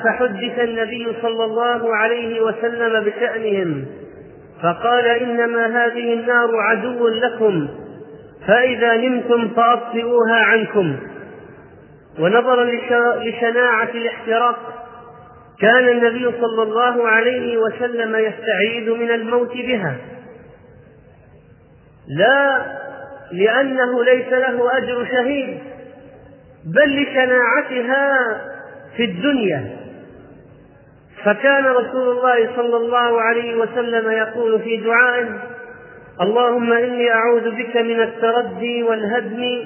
فحدث 0.04 0.60
النبي 0.60 1.08
صلى 1.22 1.46
الله 1.46 1.96
عليه 1.96 2.42
وسلم 2.42 3.04
بشأنهم 3.04 3.86
فقال 4.64 5.06
إنما 5.08 5.86
هذه 5.86 6.14
النار 6.14 6.50
عدو 6.56 7.08
لكم. 7.08 7.68
فإذا 8.48 8.98
نمتم 8.98 9.50
فأطفئوها 9.50 10.36
عنكم. 10.36 10.98
ونظرا 12.20 12.66
لشناعة 13.24 13.90
الاحتراق 13.96 14.58
كان 15.62 15.90
النبي 15.90 16.32
صلى 16.42 16.64
الله 16.64 17.08
عليه 17.08 17.58
وسلم 17.58 18.16
يستعيذ 18.16 18.92
من 18.92 19.12
الموت 19.12 19.52
بها. 19.52 19.96
لا 22.08 22.66
لأنه 23.32 24.04
ليس 24.04 24.28
له 24.28 24.78
أجر 24.78 25.06
شهيد 25.06 25.60
بل 26.66 27.04
لشناعتها 27.04 28.42
في 28.98 29.04
الدنيا. 29.04 29.82
فكان 31.24 31.66
رسول 31.66 32.18
الله 32.18 32.56
صلى 32.56 32.78
الله 32.78 33.22
عليه 33.22 33.56
وسلم 33.56 34.12
يقول 34.12 34.60
في 34.60 34.78
دعائه 34.78 35.40
اللهم 36.22 36.74
إني 36.74 37.12
أعوذ 37.12 37.52
بك 37.52 37.78
من 37.78 38.02
التردي 38.02 38.84
والهدم 38.84 39.66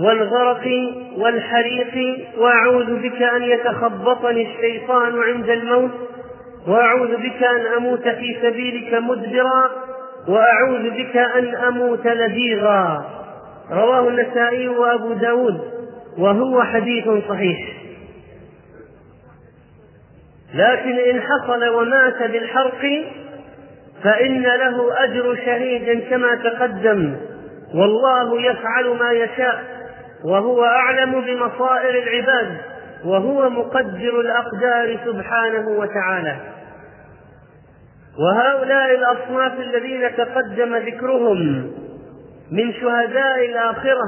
والغرق 0.00 0.68
والحريق 1.16 2.18
وأعوذ 2.38 2.94
بك 3.02 3.22
أن 3.22 3.42
يتخبطني 3.42 4.48
الشيطان 4.52 5.22
عند 5.22 5.50
الموت 5.50 5.90
وأعوذ 6.68 7.16
بك 7.16 7.42
أن 7.42 7.66
أموت 7.76 8.08
في 8.08 8.36
سبيلك 8.42 8.94
مدبرا 8.94 9.70
وأعوذ 10.28 10.90
بك 10.90 11.16
أن 11.16 11.54
أموت 11.54 12.06
لديغا 12.06 13.04
رواه 13.70 14.08
النسائي 14.08 14.68
وأبو 14.68 15.12
داود 15.12 15.60
وهو 16.18 16.62
حديث 16.62 17.04
صحيح. 17.28 17.58
لكن 20.54 20.98
إن 20.98 21.20
حصل 21.20 21.68
ومات 21.68 22.30
بالحرق 22.30 23.04
فإن 24.04 24.42
له 24.42 25.04
أجر 25.04 25.36
شهيد 25.36 26.08
كما 26.10 26.34
تقدم. 26.34 27.16
والله 27.74 28.42
يفعل 28.42 28.86
ما 28.86 29.12
يشاء 29.12 29.64
وهو 30.24 30.64
أعلم 30.64 31.20
بمصائر 31.20 32.02
العباد 32.02 32.56
وهو 33.04 33.50
مقدر 33.50 34.20
الأقدار 34.20 34.98
سبحانه 35.04 35.68
وتعالى. 35.68 36.36
وهؤلاء 38.18 38.94
الأصناف 38.94 39.60
الذين 39.60 40.16
تقدم 40.16 40.76
ذكرهم 40.76 41.70
من 42.52 42.72
شهداء 42.72 43.46
الآخرة 43.46 44.04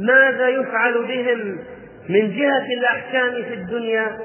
ماذا 0.00 0.48
يفعل 0.48 1.04
بهم 1.04 1.58
من 2.08 2.36
جهة 2.36 2.66
الأحكام 2.78 3.30
في 3.42 3.54
الدنيا؟ 3.54 4.18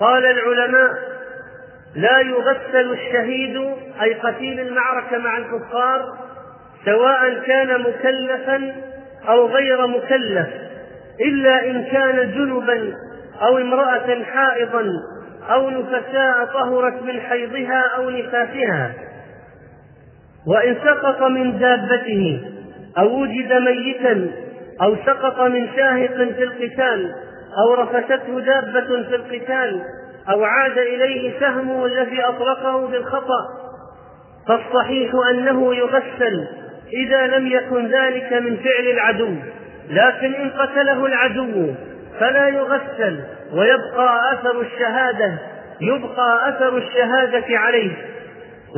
قال 0.00 0.24
العلماء 0.24 1.15
لا 1.96 2.20
يغسل 2.20 2.92
الشهيد 2.92 3.56
أي 4.02 4.14
قتيل 4.14 4.60
المعركة 4.60 5.18
مع 5.18 5.38
الكفار 5.38 6.00
سواء 6.84 7.38
كان 7.46 7.80
مكلفا 7.80 8.72
أو 9.28 9.46
غير 9.46 9.86
مكلف 9.86 10.46
إلا 11.20 11.70
إن 11.70 11.84
كان 11.84 12.32
جنبا 12.32 12.94
أو 13.42 13.58
امرأة 13.58 14.22
حائضا 14.22 14.84
أو 15.50 15.70
نفساء 15.70 16.44
طهرت 16.44 17.02
من 17.02 17.20
حيضها 17.20 17.82
أو 17.96 18.10
نفاسها. 18.10 18.92
وإن 20.46 20.76
سقط 20.84 21.22
من 21.22 21.58
دابته 21.58 22.40
أو 22.98 23.20
وجد 23.22 23.52
ميتا 23.52 24.30
أو 24.82 24.96
سقط 25.06 25.40
من 25.40 25.68
شاهق 25.76 26.14
في 26.14 26.42
القتال 26.42 27.14
أو 27.58 27.74
رفسته 27.74 28.40
دابة 28.40 29.02
في 29.02 29.16
القتال 29.16 29.82
أو 30.30 30.44
عاد 30.44 30.78
إليه 30.78 31.40
سهمه 31.40 31.86
الذي 31.86 32.20
أطلقه 32.24 32.86
بالخطأ 32.86 33.40
فالصحيح 34.48 35.10
أنه 35.30 35.74
يغسل 35.74 36.46
إذا 36.92 37.26
لم 37.26 37.46
يكن 37.46 37.86
ذلك 37.86 38.32
من 38.32 38.56
فعل 38.56 38.86
العدو. 38.90 39.34
لكن 39.90 40.34
إن 40.34 40.50
قتله 40.50 41.06
العدو 41.06 41.74
فلا 42.20 42.48
يغسل 42.48 43.20
ويبقى 43.52 44.32
أثر 44.32 44.60
الشهادة 44.60 45.38
يبقى 45.80 46.48
أثر 46.48 46.76
الشهادة 46.76 47.58
عليه. 47.58 47.90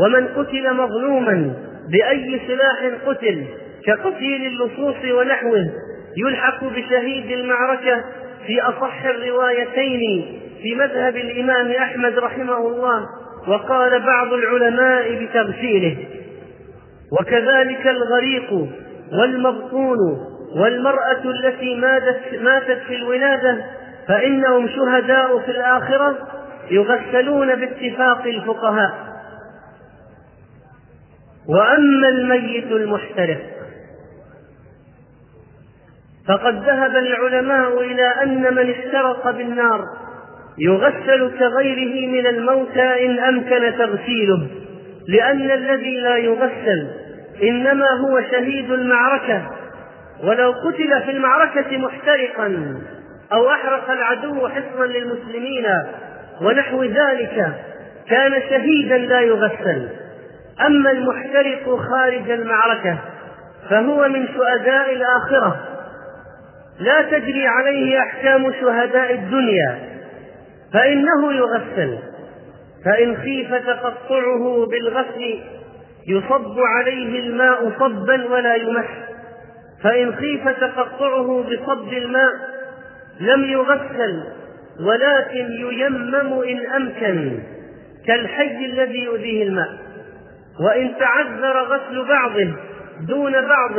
ومن 0.04 0.28
قتل 0.28 0.74
مظلوما 0.74 1.52
بأي 1.92 2.40
سلاح 2.46 2.92
قتل 3.06 3.44
كقتيل 3.86 4.46
اللصوص 4.46 4.96
ونحوه 5.12 5.70
يلحق 6.16 6.64
بشهيد 6.64 7.30
المعركة 7.30 8.04
في 8.46 8.62
أصح 8.62 9.04
الروايتين 9.04 10.40
في 10.62 10.74
مذهب 10.74 11.16
الإمام 11.16 11.70
أحمد 11.70 12.18
رحمه 12.18 12.58
الله 12.58 13.06
وقال 13.48 14.00
بعض 14.00 14.32
العلماء 14.32 15.24
بتغسيله. 15.24 15.96
وكذلك 17.20 17.86
الغريق 17.86 18.68
والمبطون 19.12 19.98
والمرأة 20.56 21.22
التي 21.24 21.74
ماتت 22.40 22.78
في 22.86 22.94
الولادة 22.94 23.64
فإنهم 24.08 24.68
شهداء 24.68 25.38
في 25.38 25.50
الآخرة 25.50 26.16
يغسلون 26.70 27.54
باتفاق 27.54 28.22
الفقهاء. 28.26 29.08
وأما 31.48 32.08
الميت 32.08 32.72
المحترق 32.72 33.40
فقد 36.28 36.54
ذهب 36.54 36.96
العلماء 36.96 37.80
إلى 37.80 38.06
أن 38.22 38.54
من 38.54 38.70
احترق 38.70 39.30
بالنار. 39.30 39.84
يغسل 40.60 41.38
كغيره 41.38 42.08
من 42.08 42.26
الموتى 42.26 43.06
إن 43.06 43.18
أمكن 43.18 43.78
تغسيله 43.78 44.46
لأن 45.08 45.50
الذي 45.50 45.96
لا 45.96 46.16
يغسل 46.16 46.88
إنما 47.42 47.90
هو 47.90 48.20
شهيد 48.30 48.70
المعركة. 48.70 49.42
ولو 50.24 50.52
قتل 50.52 51.02
في 51.04 51.10
المعركة 51.10 51.78
محترقا 51.78 52.78
أو 53.32 53.50
أحرق 53.50 53.90
العدو 53.90 54.48
حصنا 54.48 54.84
للمسلمين 54.84 55.66
ونحو 56.42 56.84
ذلك 56.84 57.52
كان 58.10 58.42
شهيدا 58.50 58.98
لا 58.98 59.20
يغسل. 59.20 59.88
أما 60.66 60.90
المحترق 60.90 61.76
خارج 61.90 62.30
المعركة 62.30 62.98
فهو 63.70 64.08
من 64.08 64.26
شهداء 64.26 64.92
الآخرة. 64.92 65.56
لا 66.80 67.02
تجري 67.02 67.46
عليه 67.46 68.00
أحكام 68.00 68.52
شهداء 68.60 69.14
الدنيا. 69.14 69.97
فإنه 70.72 71.32
يغسل 71.32 71.98
فإن 72.84 73.16
خيف 73.16 73.54
تقطعه 73.54 74.66
بالغسل 74.66 75.40
يصب 76.08 76.58
عليه 76.58 77.20
الماء 77.20 77.72
صبا 77.78 78.24
ولا 78.30 78.54
يمس 78.54 78.86
فإن 79.82 80.14
خيف 80.14 80.48
تقطعه 80.48 81.42
بصب 81.42 81.92
الماء 81.92 82.32
لم 83.20 83.44
يغسل 83.44 84.22
ولكن 84.80 85.46
ييمم 85.52 86.42
إن 86.42 86.66
أمكن 86.76 87.38
كالحي 88.06 88.66
الذي 88.66 88.98
يؤذيه 88.98 89.42
الماء. 89.42 89.68
وإن 90.60 90.90
تعذر 90.98 91.62
غسل 91.62 92.08
بعضه 92.08 92.48
دون 93.08 93.32
بعض 93.32 93.72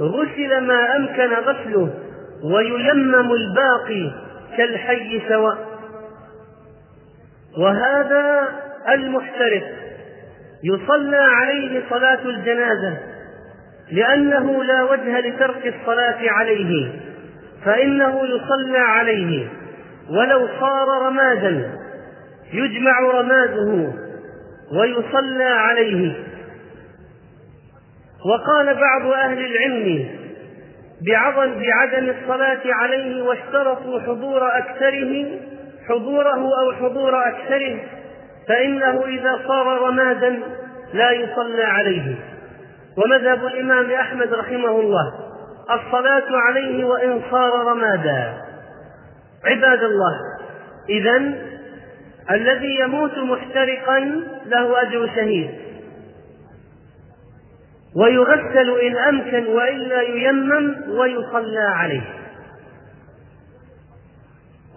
غسل 0.00 0.66
ما 0.66 0.96
أمكن 0.96 1.32
غسله 1.34 1.94
وييمم 2.44 3.32
الباقي 3.32 4.10
كالحي 4.56 5.22
سواء. 5.28 5.71
وهذا 7.58 8.48
المحترف 8.94 9.62
يصلى 10.64 11.16
عليه 11.16 11.82
صلاة 11.90 12.24
الجنازة 12.24 12.98
لأنه 13.90 14.64
لا 14.64 14.82
وجه 14.82 15.20
لترك 15.20 15.74
الصلاة 15.74 16.30
عليه 16.30 16.92
فإنه 17.64 18.20
يصلى 18.24 18.78
عليه 18.78 19.48
ولو 20.10 20.48
صار 20.60 20.88
رمادا 21.06 21.72
يجمع 22.52 23.00
رماده 23.00 23.92
ويصلى 24.72 25.44
عليه. 25.44 26.12
وقال 28.26 28.74
بعض 28.74 29.06
أهل 29.12 29.44
العلم 29.44 30.08
بعدم 31.40 32.10
الصلاة 32.10 32.60
عليه 32.64 33.22
واشترطوا 33.22 34.00
حضور 34.00 34.48
أكثره 34.58 35.26
حضوره 35.88 36.50
أو 36.60 36.72
حضور 36.72 37.28
أكثره 37.28 37.78
فإنه 38.48 39.04
إذا 39.06 39.40
صار 39.48 39.66
رمادا 39.66 40.40
لا 40.92 41.10
يصلى 41.10 41.64
عليه. 41.64 42.14
ومذهب 42.96 43.46
الإمام 43.46 43.90
أحمد 43.90 44.34
رحمه 44.34 44.80
الله 44.80 45.12
الصلاة 45.70 46.36
عليه 46.36 46.84
وإن 46.84 47.22
صار 47.30 47.66
رمادا. 47.66 48.34
عباد 49.44 49.82
الله 49.82 50.18
إذا 50.88 51.32
الذي 52.30 52.78
يموت 52.80 53.18
محترقا 53.18 53.98
له 54.46 54.82
أجر 54.82 55.10
شهيد. 55.16 55.50
ويغسل 57.96 58.80
إن 58.80 58.96
أمكن 58.96 59.46
وإلا 59.46 60.02
ييمم 60.02 60.76
ويصلى 60.88 61.60
عليه. 61.60 62.21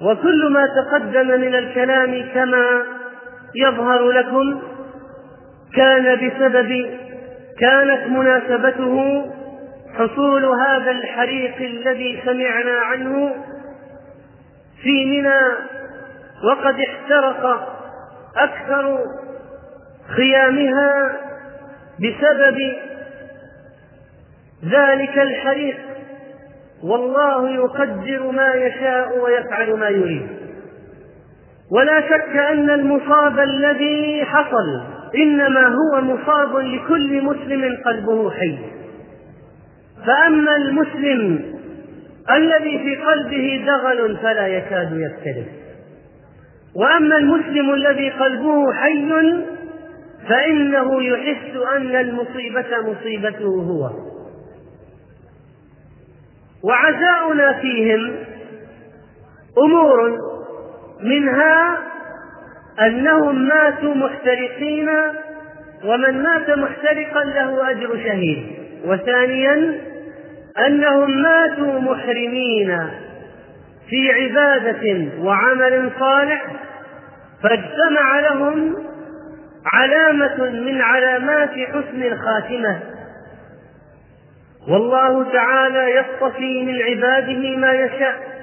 وكل 0.02 0.52
ما 0.52 0.66
تقدم 0.66 1.28
من 1.28 1.56
الكلام 1.56 2.26
كما 2.34 2.84
يظهر 3.56 4.12
لكم 4.12 4.62
كان 5.76 6.16
بسبب 6.16 6.90
كانت 7.60 8.08
مناسبته 8.08 9.26
حصول 9.98 10.46
هذا 10.46 10.92
الحريق 10.92 11.56
الذي 11.58 12.22
سمعنا 12.26 12.80
عنه 12.80 13.36
في 14.82 15.06
منى 15.06 15.42
وقد 16.44 16.80
احترق 16.80 17.72
أكثر 18.38 19.00
خيامها 20.16 21.14
بسبب 22.00 22.76
ذلك 24.66 25.18
الحريق. 25.18 25.78
والله 26.90 27.50
يقدر 27.50 28.32
ما 28.32 28.54
يشاء 28.54 29.20
ويفعل 29.20 29.74
ما 29.74 29.90
يريد. 29.90 30.28
ولا 31.72 32.02
شك 32.02 32.38
أن 32.38 32.70
المصاب 32.70 33.40
الذي 33.40 34.26
حصل 34.26 34.82
إنما 35.16 35.68
هو 35.68 36.02
مصاب 36.02 36.58
لكل 36.58 37.22
مسلم 37.22 37.78
قلبه 37.86 38.32
حي. 38.32 38.58
فأما 40.08 40.56
المسلم 40.56 41.56
الذي 42.32 42.80
في 42.80 42.96
قلبه 42.96 43.64
دغل 43.68 44.18
فلا 44.18 44.48
يكاد 44.48 44.92
يفترس. 44.92 45.48
وأما 46.76 47.18
المسلم 47.18 47.74
الذي 47.74 48.10
قلبه 48.10 48.74
حي 48.74 49.12
فإنه 50.30 51.04
يحس 51.04 51.56
أن 51.78 51.96
المصيبة 51.96 52.66
مصيبته 52.82 53.46
هو. 53.46 54.15
وعزاؤنا 56.64 57.54
فيهم 57.54 58.16
أمور 59.58 60.20
منها 61.02 61.78
أنهم 62.82 63.48
ماتوا 63.48 63.96
محترقين 63.96 64.90
ومن 65.86 66.24
مات 66.24 66.50
محترقا 66.50 67.24
له 67.24 67.72
أجر 67.72 67.98
شهيد. 67.98 68.48
وثانيا 68.86 69.82
أنهم 70.68 71.22
ماتوا 71.22 71.80
محرمين 71.80 72.90
في 73.90 74.12
عبادة 74.12 75.08
وعمل 75.20 75.92
صالح 76.00 76.46
فاجتمع 77.44 78.20
لهم 78.20 78.76
علامة 79.74 80.50
من 80.50 80.82
علامات 80.82 81.50
حسن 81.50 82.04
الخاتمة. 82.04 82.80
والله 84.70 85.32
تعالى 85.34 85.96
يصطفي 85.96 86.66
من 86.66 86.82
عباده 86.82 87.58
ما 87.58 87.72
يشاء. 87.72 88.36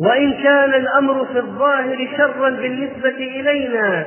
وإن 0.00 0.32
كان 0.32 0.74
الأمر 0.74 1.24
في 1.24 1.38
الظاهر 1.38 2.08
شرا 2.16 2.50
بالنسبة 2.50 3.08
إلينا 3.08 4.06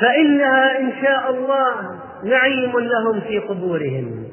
فإنها 0.00 0.78
إن 0.80 0.92
شاء 1.02 1.30
الله 1.30 1.74
نعيم 2.24 2.72
لهم 2.78 3.20
في 3.20 3.38
قبورهم 3.38 4.24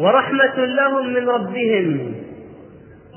ورحمة 0.00 0.64
لهم 0.64 1.06
من 1.14 1.28
ربهم 1.28 2.14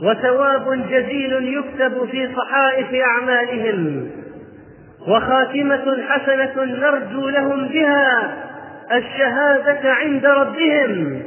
وثواب 0.03 0.87
جزيل 0.89 1.57
يكتب 1.57 2.05
في 2.11 2.29
صحائف 2.35 2.87
أعمالهم 2.93 4.09
وخاتمة 5.07 6.03
حسنة 6.09 6.63
نرجو 6.63 7.29
لهم 7.29 7.67
بها 7.67 8.33
الشهادة 8.93 9.93
عند 9.93 10.25
ربهم. 10.25 11.23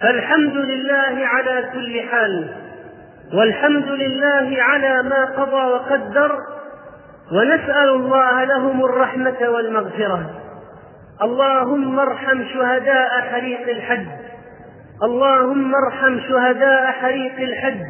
فالحمد 0.00 0.56
لله 0.56 1.26
على 1.26 1.64
كل 1.72 2.00
حال 2.00 2.48
والحمد 3.34 3.88
لله 3.88 4.62
على 4.62 5.02
ما 5.02 5.24
قضى 5.24 5.72
وقدر 5.72 6.38
ونسأل 7.32 7.88
الله 7.88 8.44
لهم 8.44 8.84
الرحمة 8.84 9.48
والمغفرة. 9.48 10.30
اللهم 11.22 11.98
ارحم 11.98 12.44
شهداء 12.54 13.20
حريق 13.32 13.68
الحج. 13.68 14.06
اللهم 15.02 15.74
ارحم 15.74 16.20
شهداء 16.28 16.86
حريق 16.86 17.40
الحج. 17.40 17.80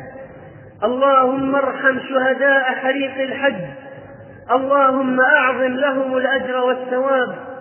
اللهم 0.84 1.54
ارحم 1.54 1.98
شهداء 2.08 2.62
حريق 2.62 3.20
الحج. 3.20 3.64
اللهم 4.50 5.20
أعظم 5.20 5.72
لهم 5.74 6.16
الأجر 6.16 6.56
والثواب. 6.56 7.51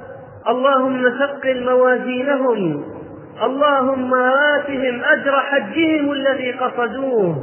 اللهم 0.47 1.10
ثقل 1.19 1.65
موازينهم. 1.65 2.84
اللهم 3.43 4.13
آتهم 4.56 5.01
أجر 5.04 5.39
حجهم 5.39 6.12
الذي 6.12 6.51
قصدوه. 6.51 7.36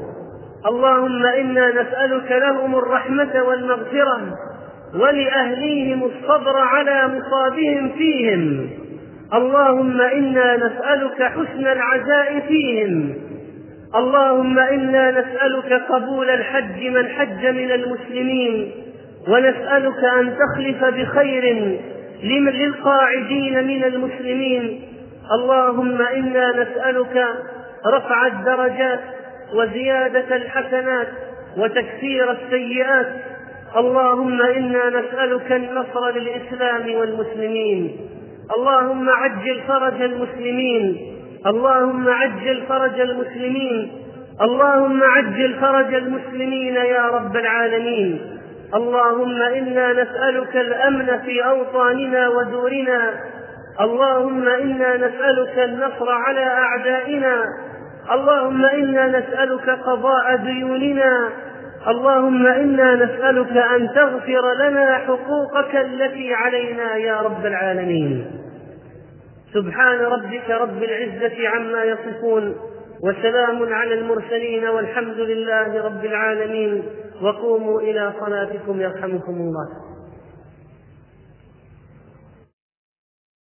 اللهم 0.67 1.27
إنا 1.27 1.69
نسألك 1.71 2.33
لهم 2.33 2.77
الرحمة 2.77 3.43
والمغفرة 3.43 4.21
ولأهليهم 4.95 6.05
الصبر 6.05 6.59
على 6.59 7.09
مصابهم 7.09 7.91
فيهم. 7.99 8.71
اللهم 9.35 10.01
إنا 10.01 10.57
نسألك 10.57 11.23
حسن 11.23 11.67
العزاء 11.67 12.43
فيهم. 12.49 13.15
اللهم 13.97 14.59
إنا 14.59 15.11
نسألك 15.11 15.83
قبول 15.89 16.31
الحج 16.31 16.87
من 16.87 17.09
حج 17.09 17.47
من 17.47 17.71
المسلمين. 17.71 18.71
ونسألك 19.29 20.05
أن 20.19 20.35
تخلف 20.39 20.85
بخير 20.85 21.79
للقاعدين 22.23 23.67
من 23.67 23.85
المسلمين؟ 23.85 24.83
اللهم 25.33 26.03
إنا 26.03 26.51
نسألك 26.51 27.27
رفع 27.87 28.27
الدرجات 28.27 29.01
وزيادة 29.55 30.37
الحسنات 30.37 31.09
وتكثير 31.57 32.31
السيئات. 32.31 33.07
اللهم 33.77 34.43
إنا 34.43 34.89
نسألك 34.89 35.53
النصر 35.53 36.11
للإسلام 36.11 36.95
والمسلمين. 36.95 37.97
اللهم 38.59 39.11
عجل 39.11 39.61
فرج 39.69 40.03
المسلمين. 40.03 41.15
اللهم 41.47 42.09
عجل 42.09 42.63
فرج 42.69 43.01
المسلمين. 43.01 43.91
اللهم 44.43 45.03
عجل 45.03 45.55
فرج 45.61 45.95
المسلمين 45.95 46.75
يا 46.75 47.07
رب 47.07 47.37
العالمين. 47.37 48.38
اللهم 48.75 49.43
إنا 49.43 49.93
نسألك 49.93 50.57
الأمن 50.57 51.19
في 51.19 51.45
أوطاننا 51.45 52.29
ودورنا. 52.29 53.15
اللهم 53.81 54.49
إنا 54.49 54.97
نسألك 54.97 55.59
النصر 55.59 56.11
على 56.11 56.45
أعدائنا. 56.45 57.45
اللهم 58.13 58.65
إنا 58.65 59.09
نسألك 59.09 59.71
قضاء 59.71 60.37
ديوننا. 60.37 61.29
اللهم 61.89 62.47
إنا 62.47 62.95
نسألك 62.95 63.57
أن 63.57 63.89
تغفر 63.95 64.55
لنا 64.55 64.99
حقوقك 64.99 65.77
التي 65.77 66.35
علينا 66.35 66.97
يا 66.97 67.21
رب 67.21 67.47
العالمين. 67.47 68.27
سبحان 69.55 69.99
ربك 69.99 70.51
رب 70.51 70.83
العزة 70.83 71.49
عما 71.49 71.85
يصفون 71.85 72.55
وسلام 73.03 73.73
على 73.73 73.95
المرسلين 73.95 74.69
والحمد 74.69 75.21
لله 75.21 75.85
رب 75.85 76.05
العالمين. 76.05 76.83
وقوموا 77.23 77.81
إلى 77.81 78.13
صلاتكم 78.21 78.81
يرحمكم 78.81 79.33
الله. 79.33 79.69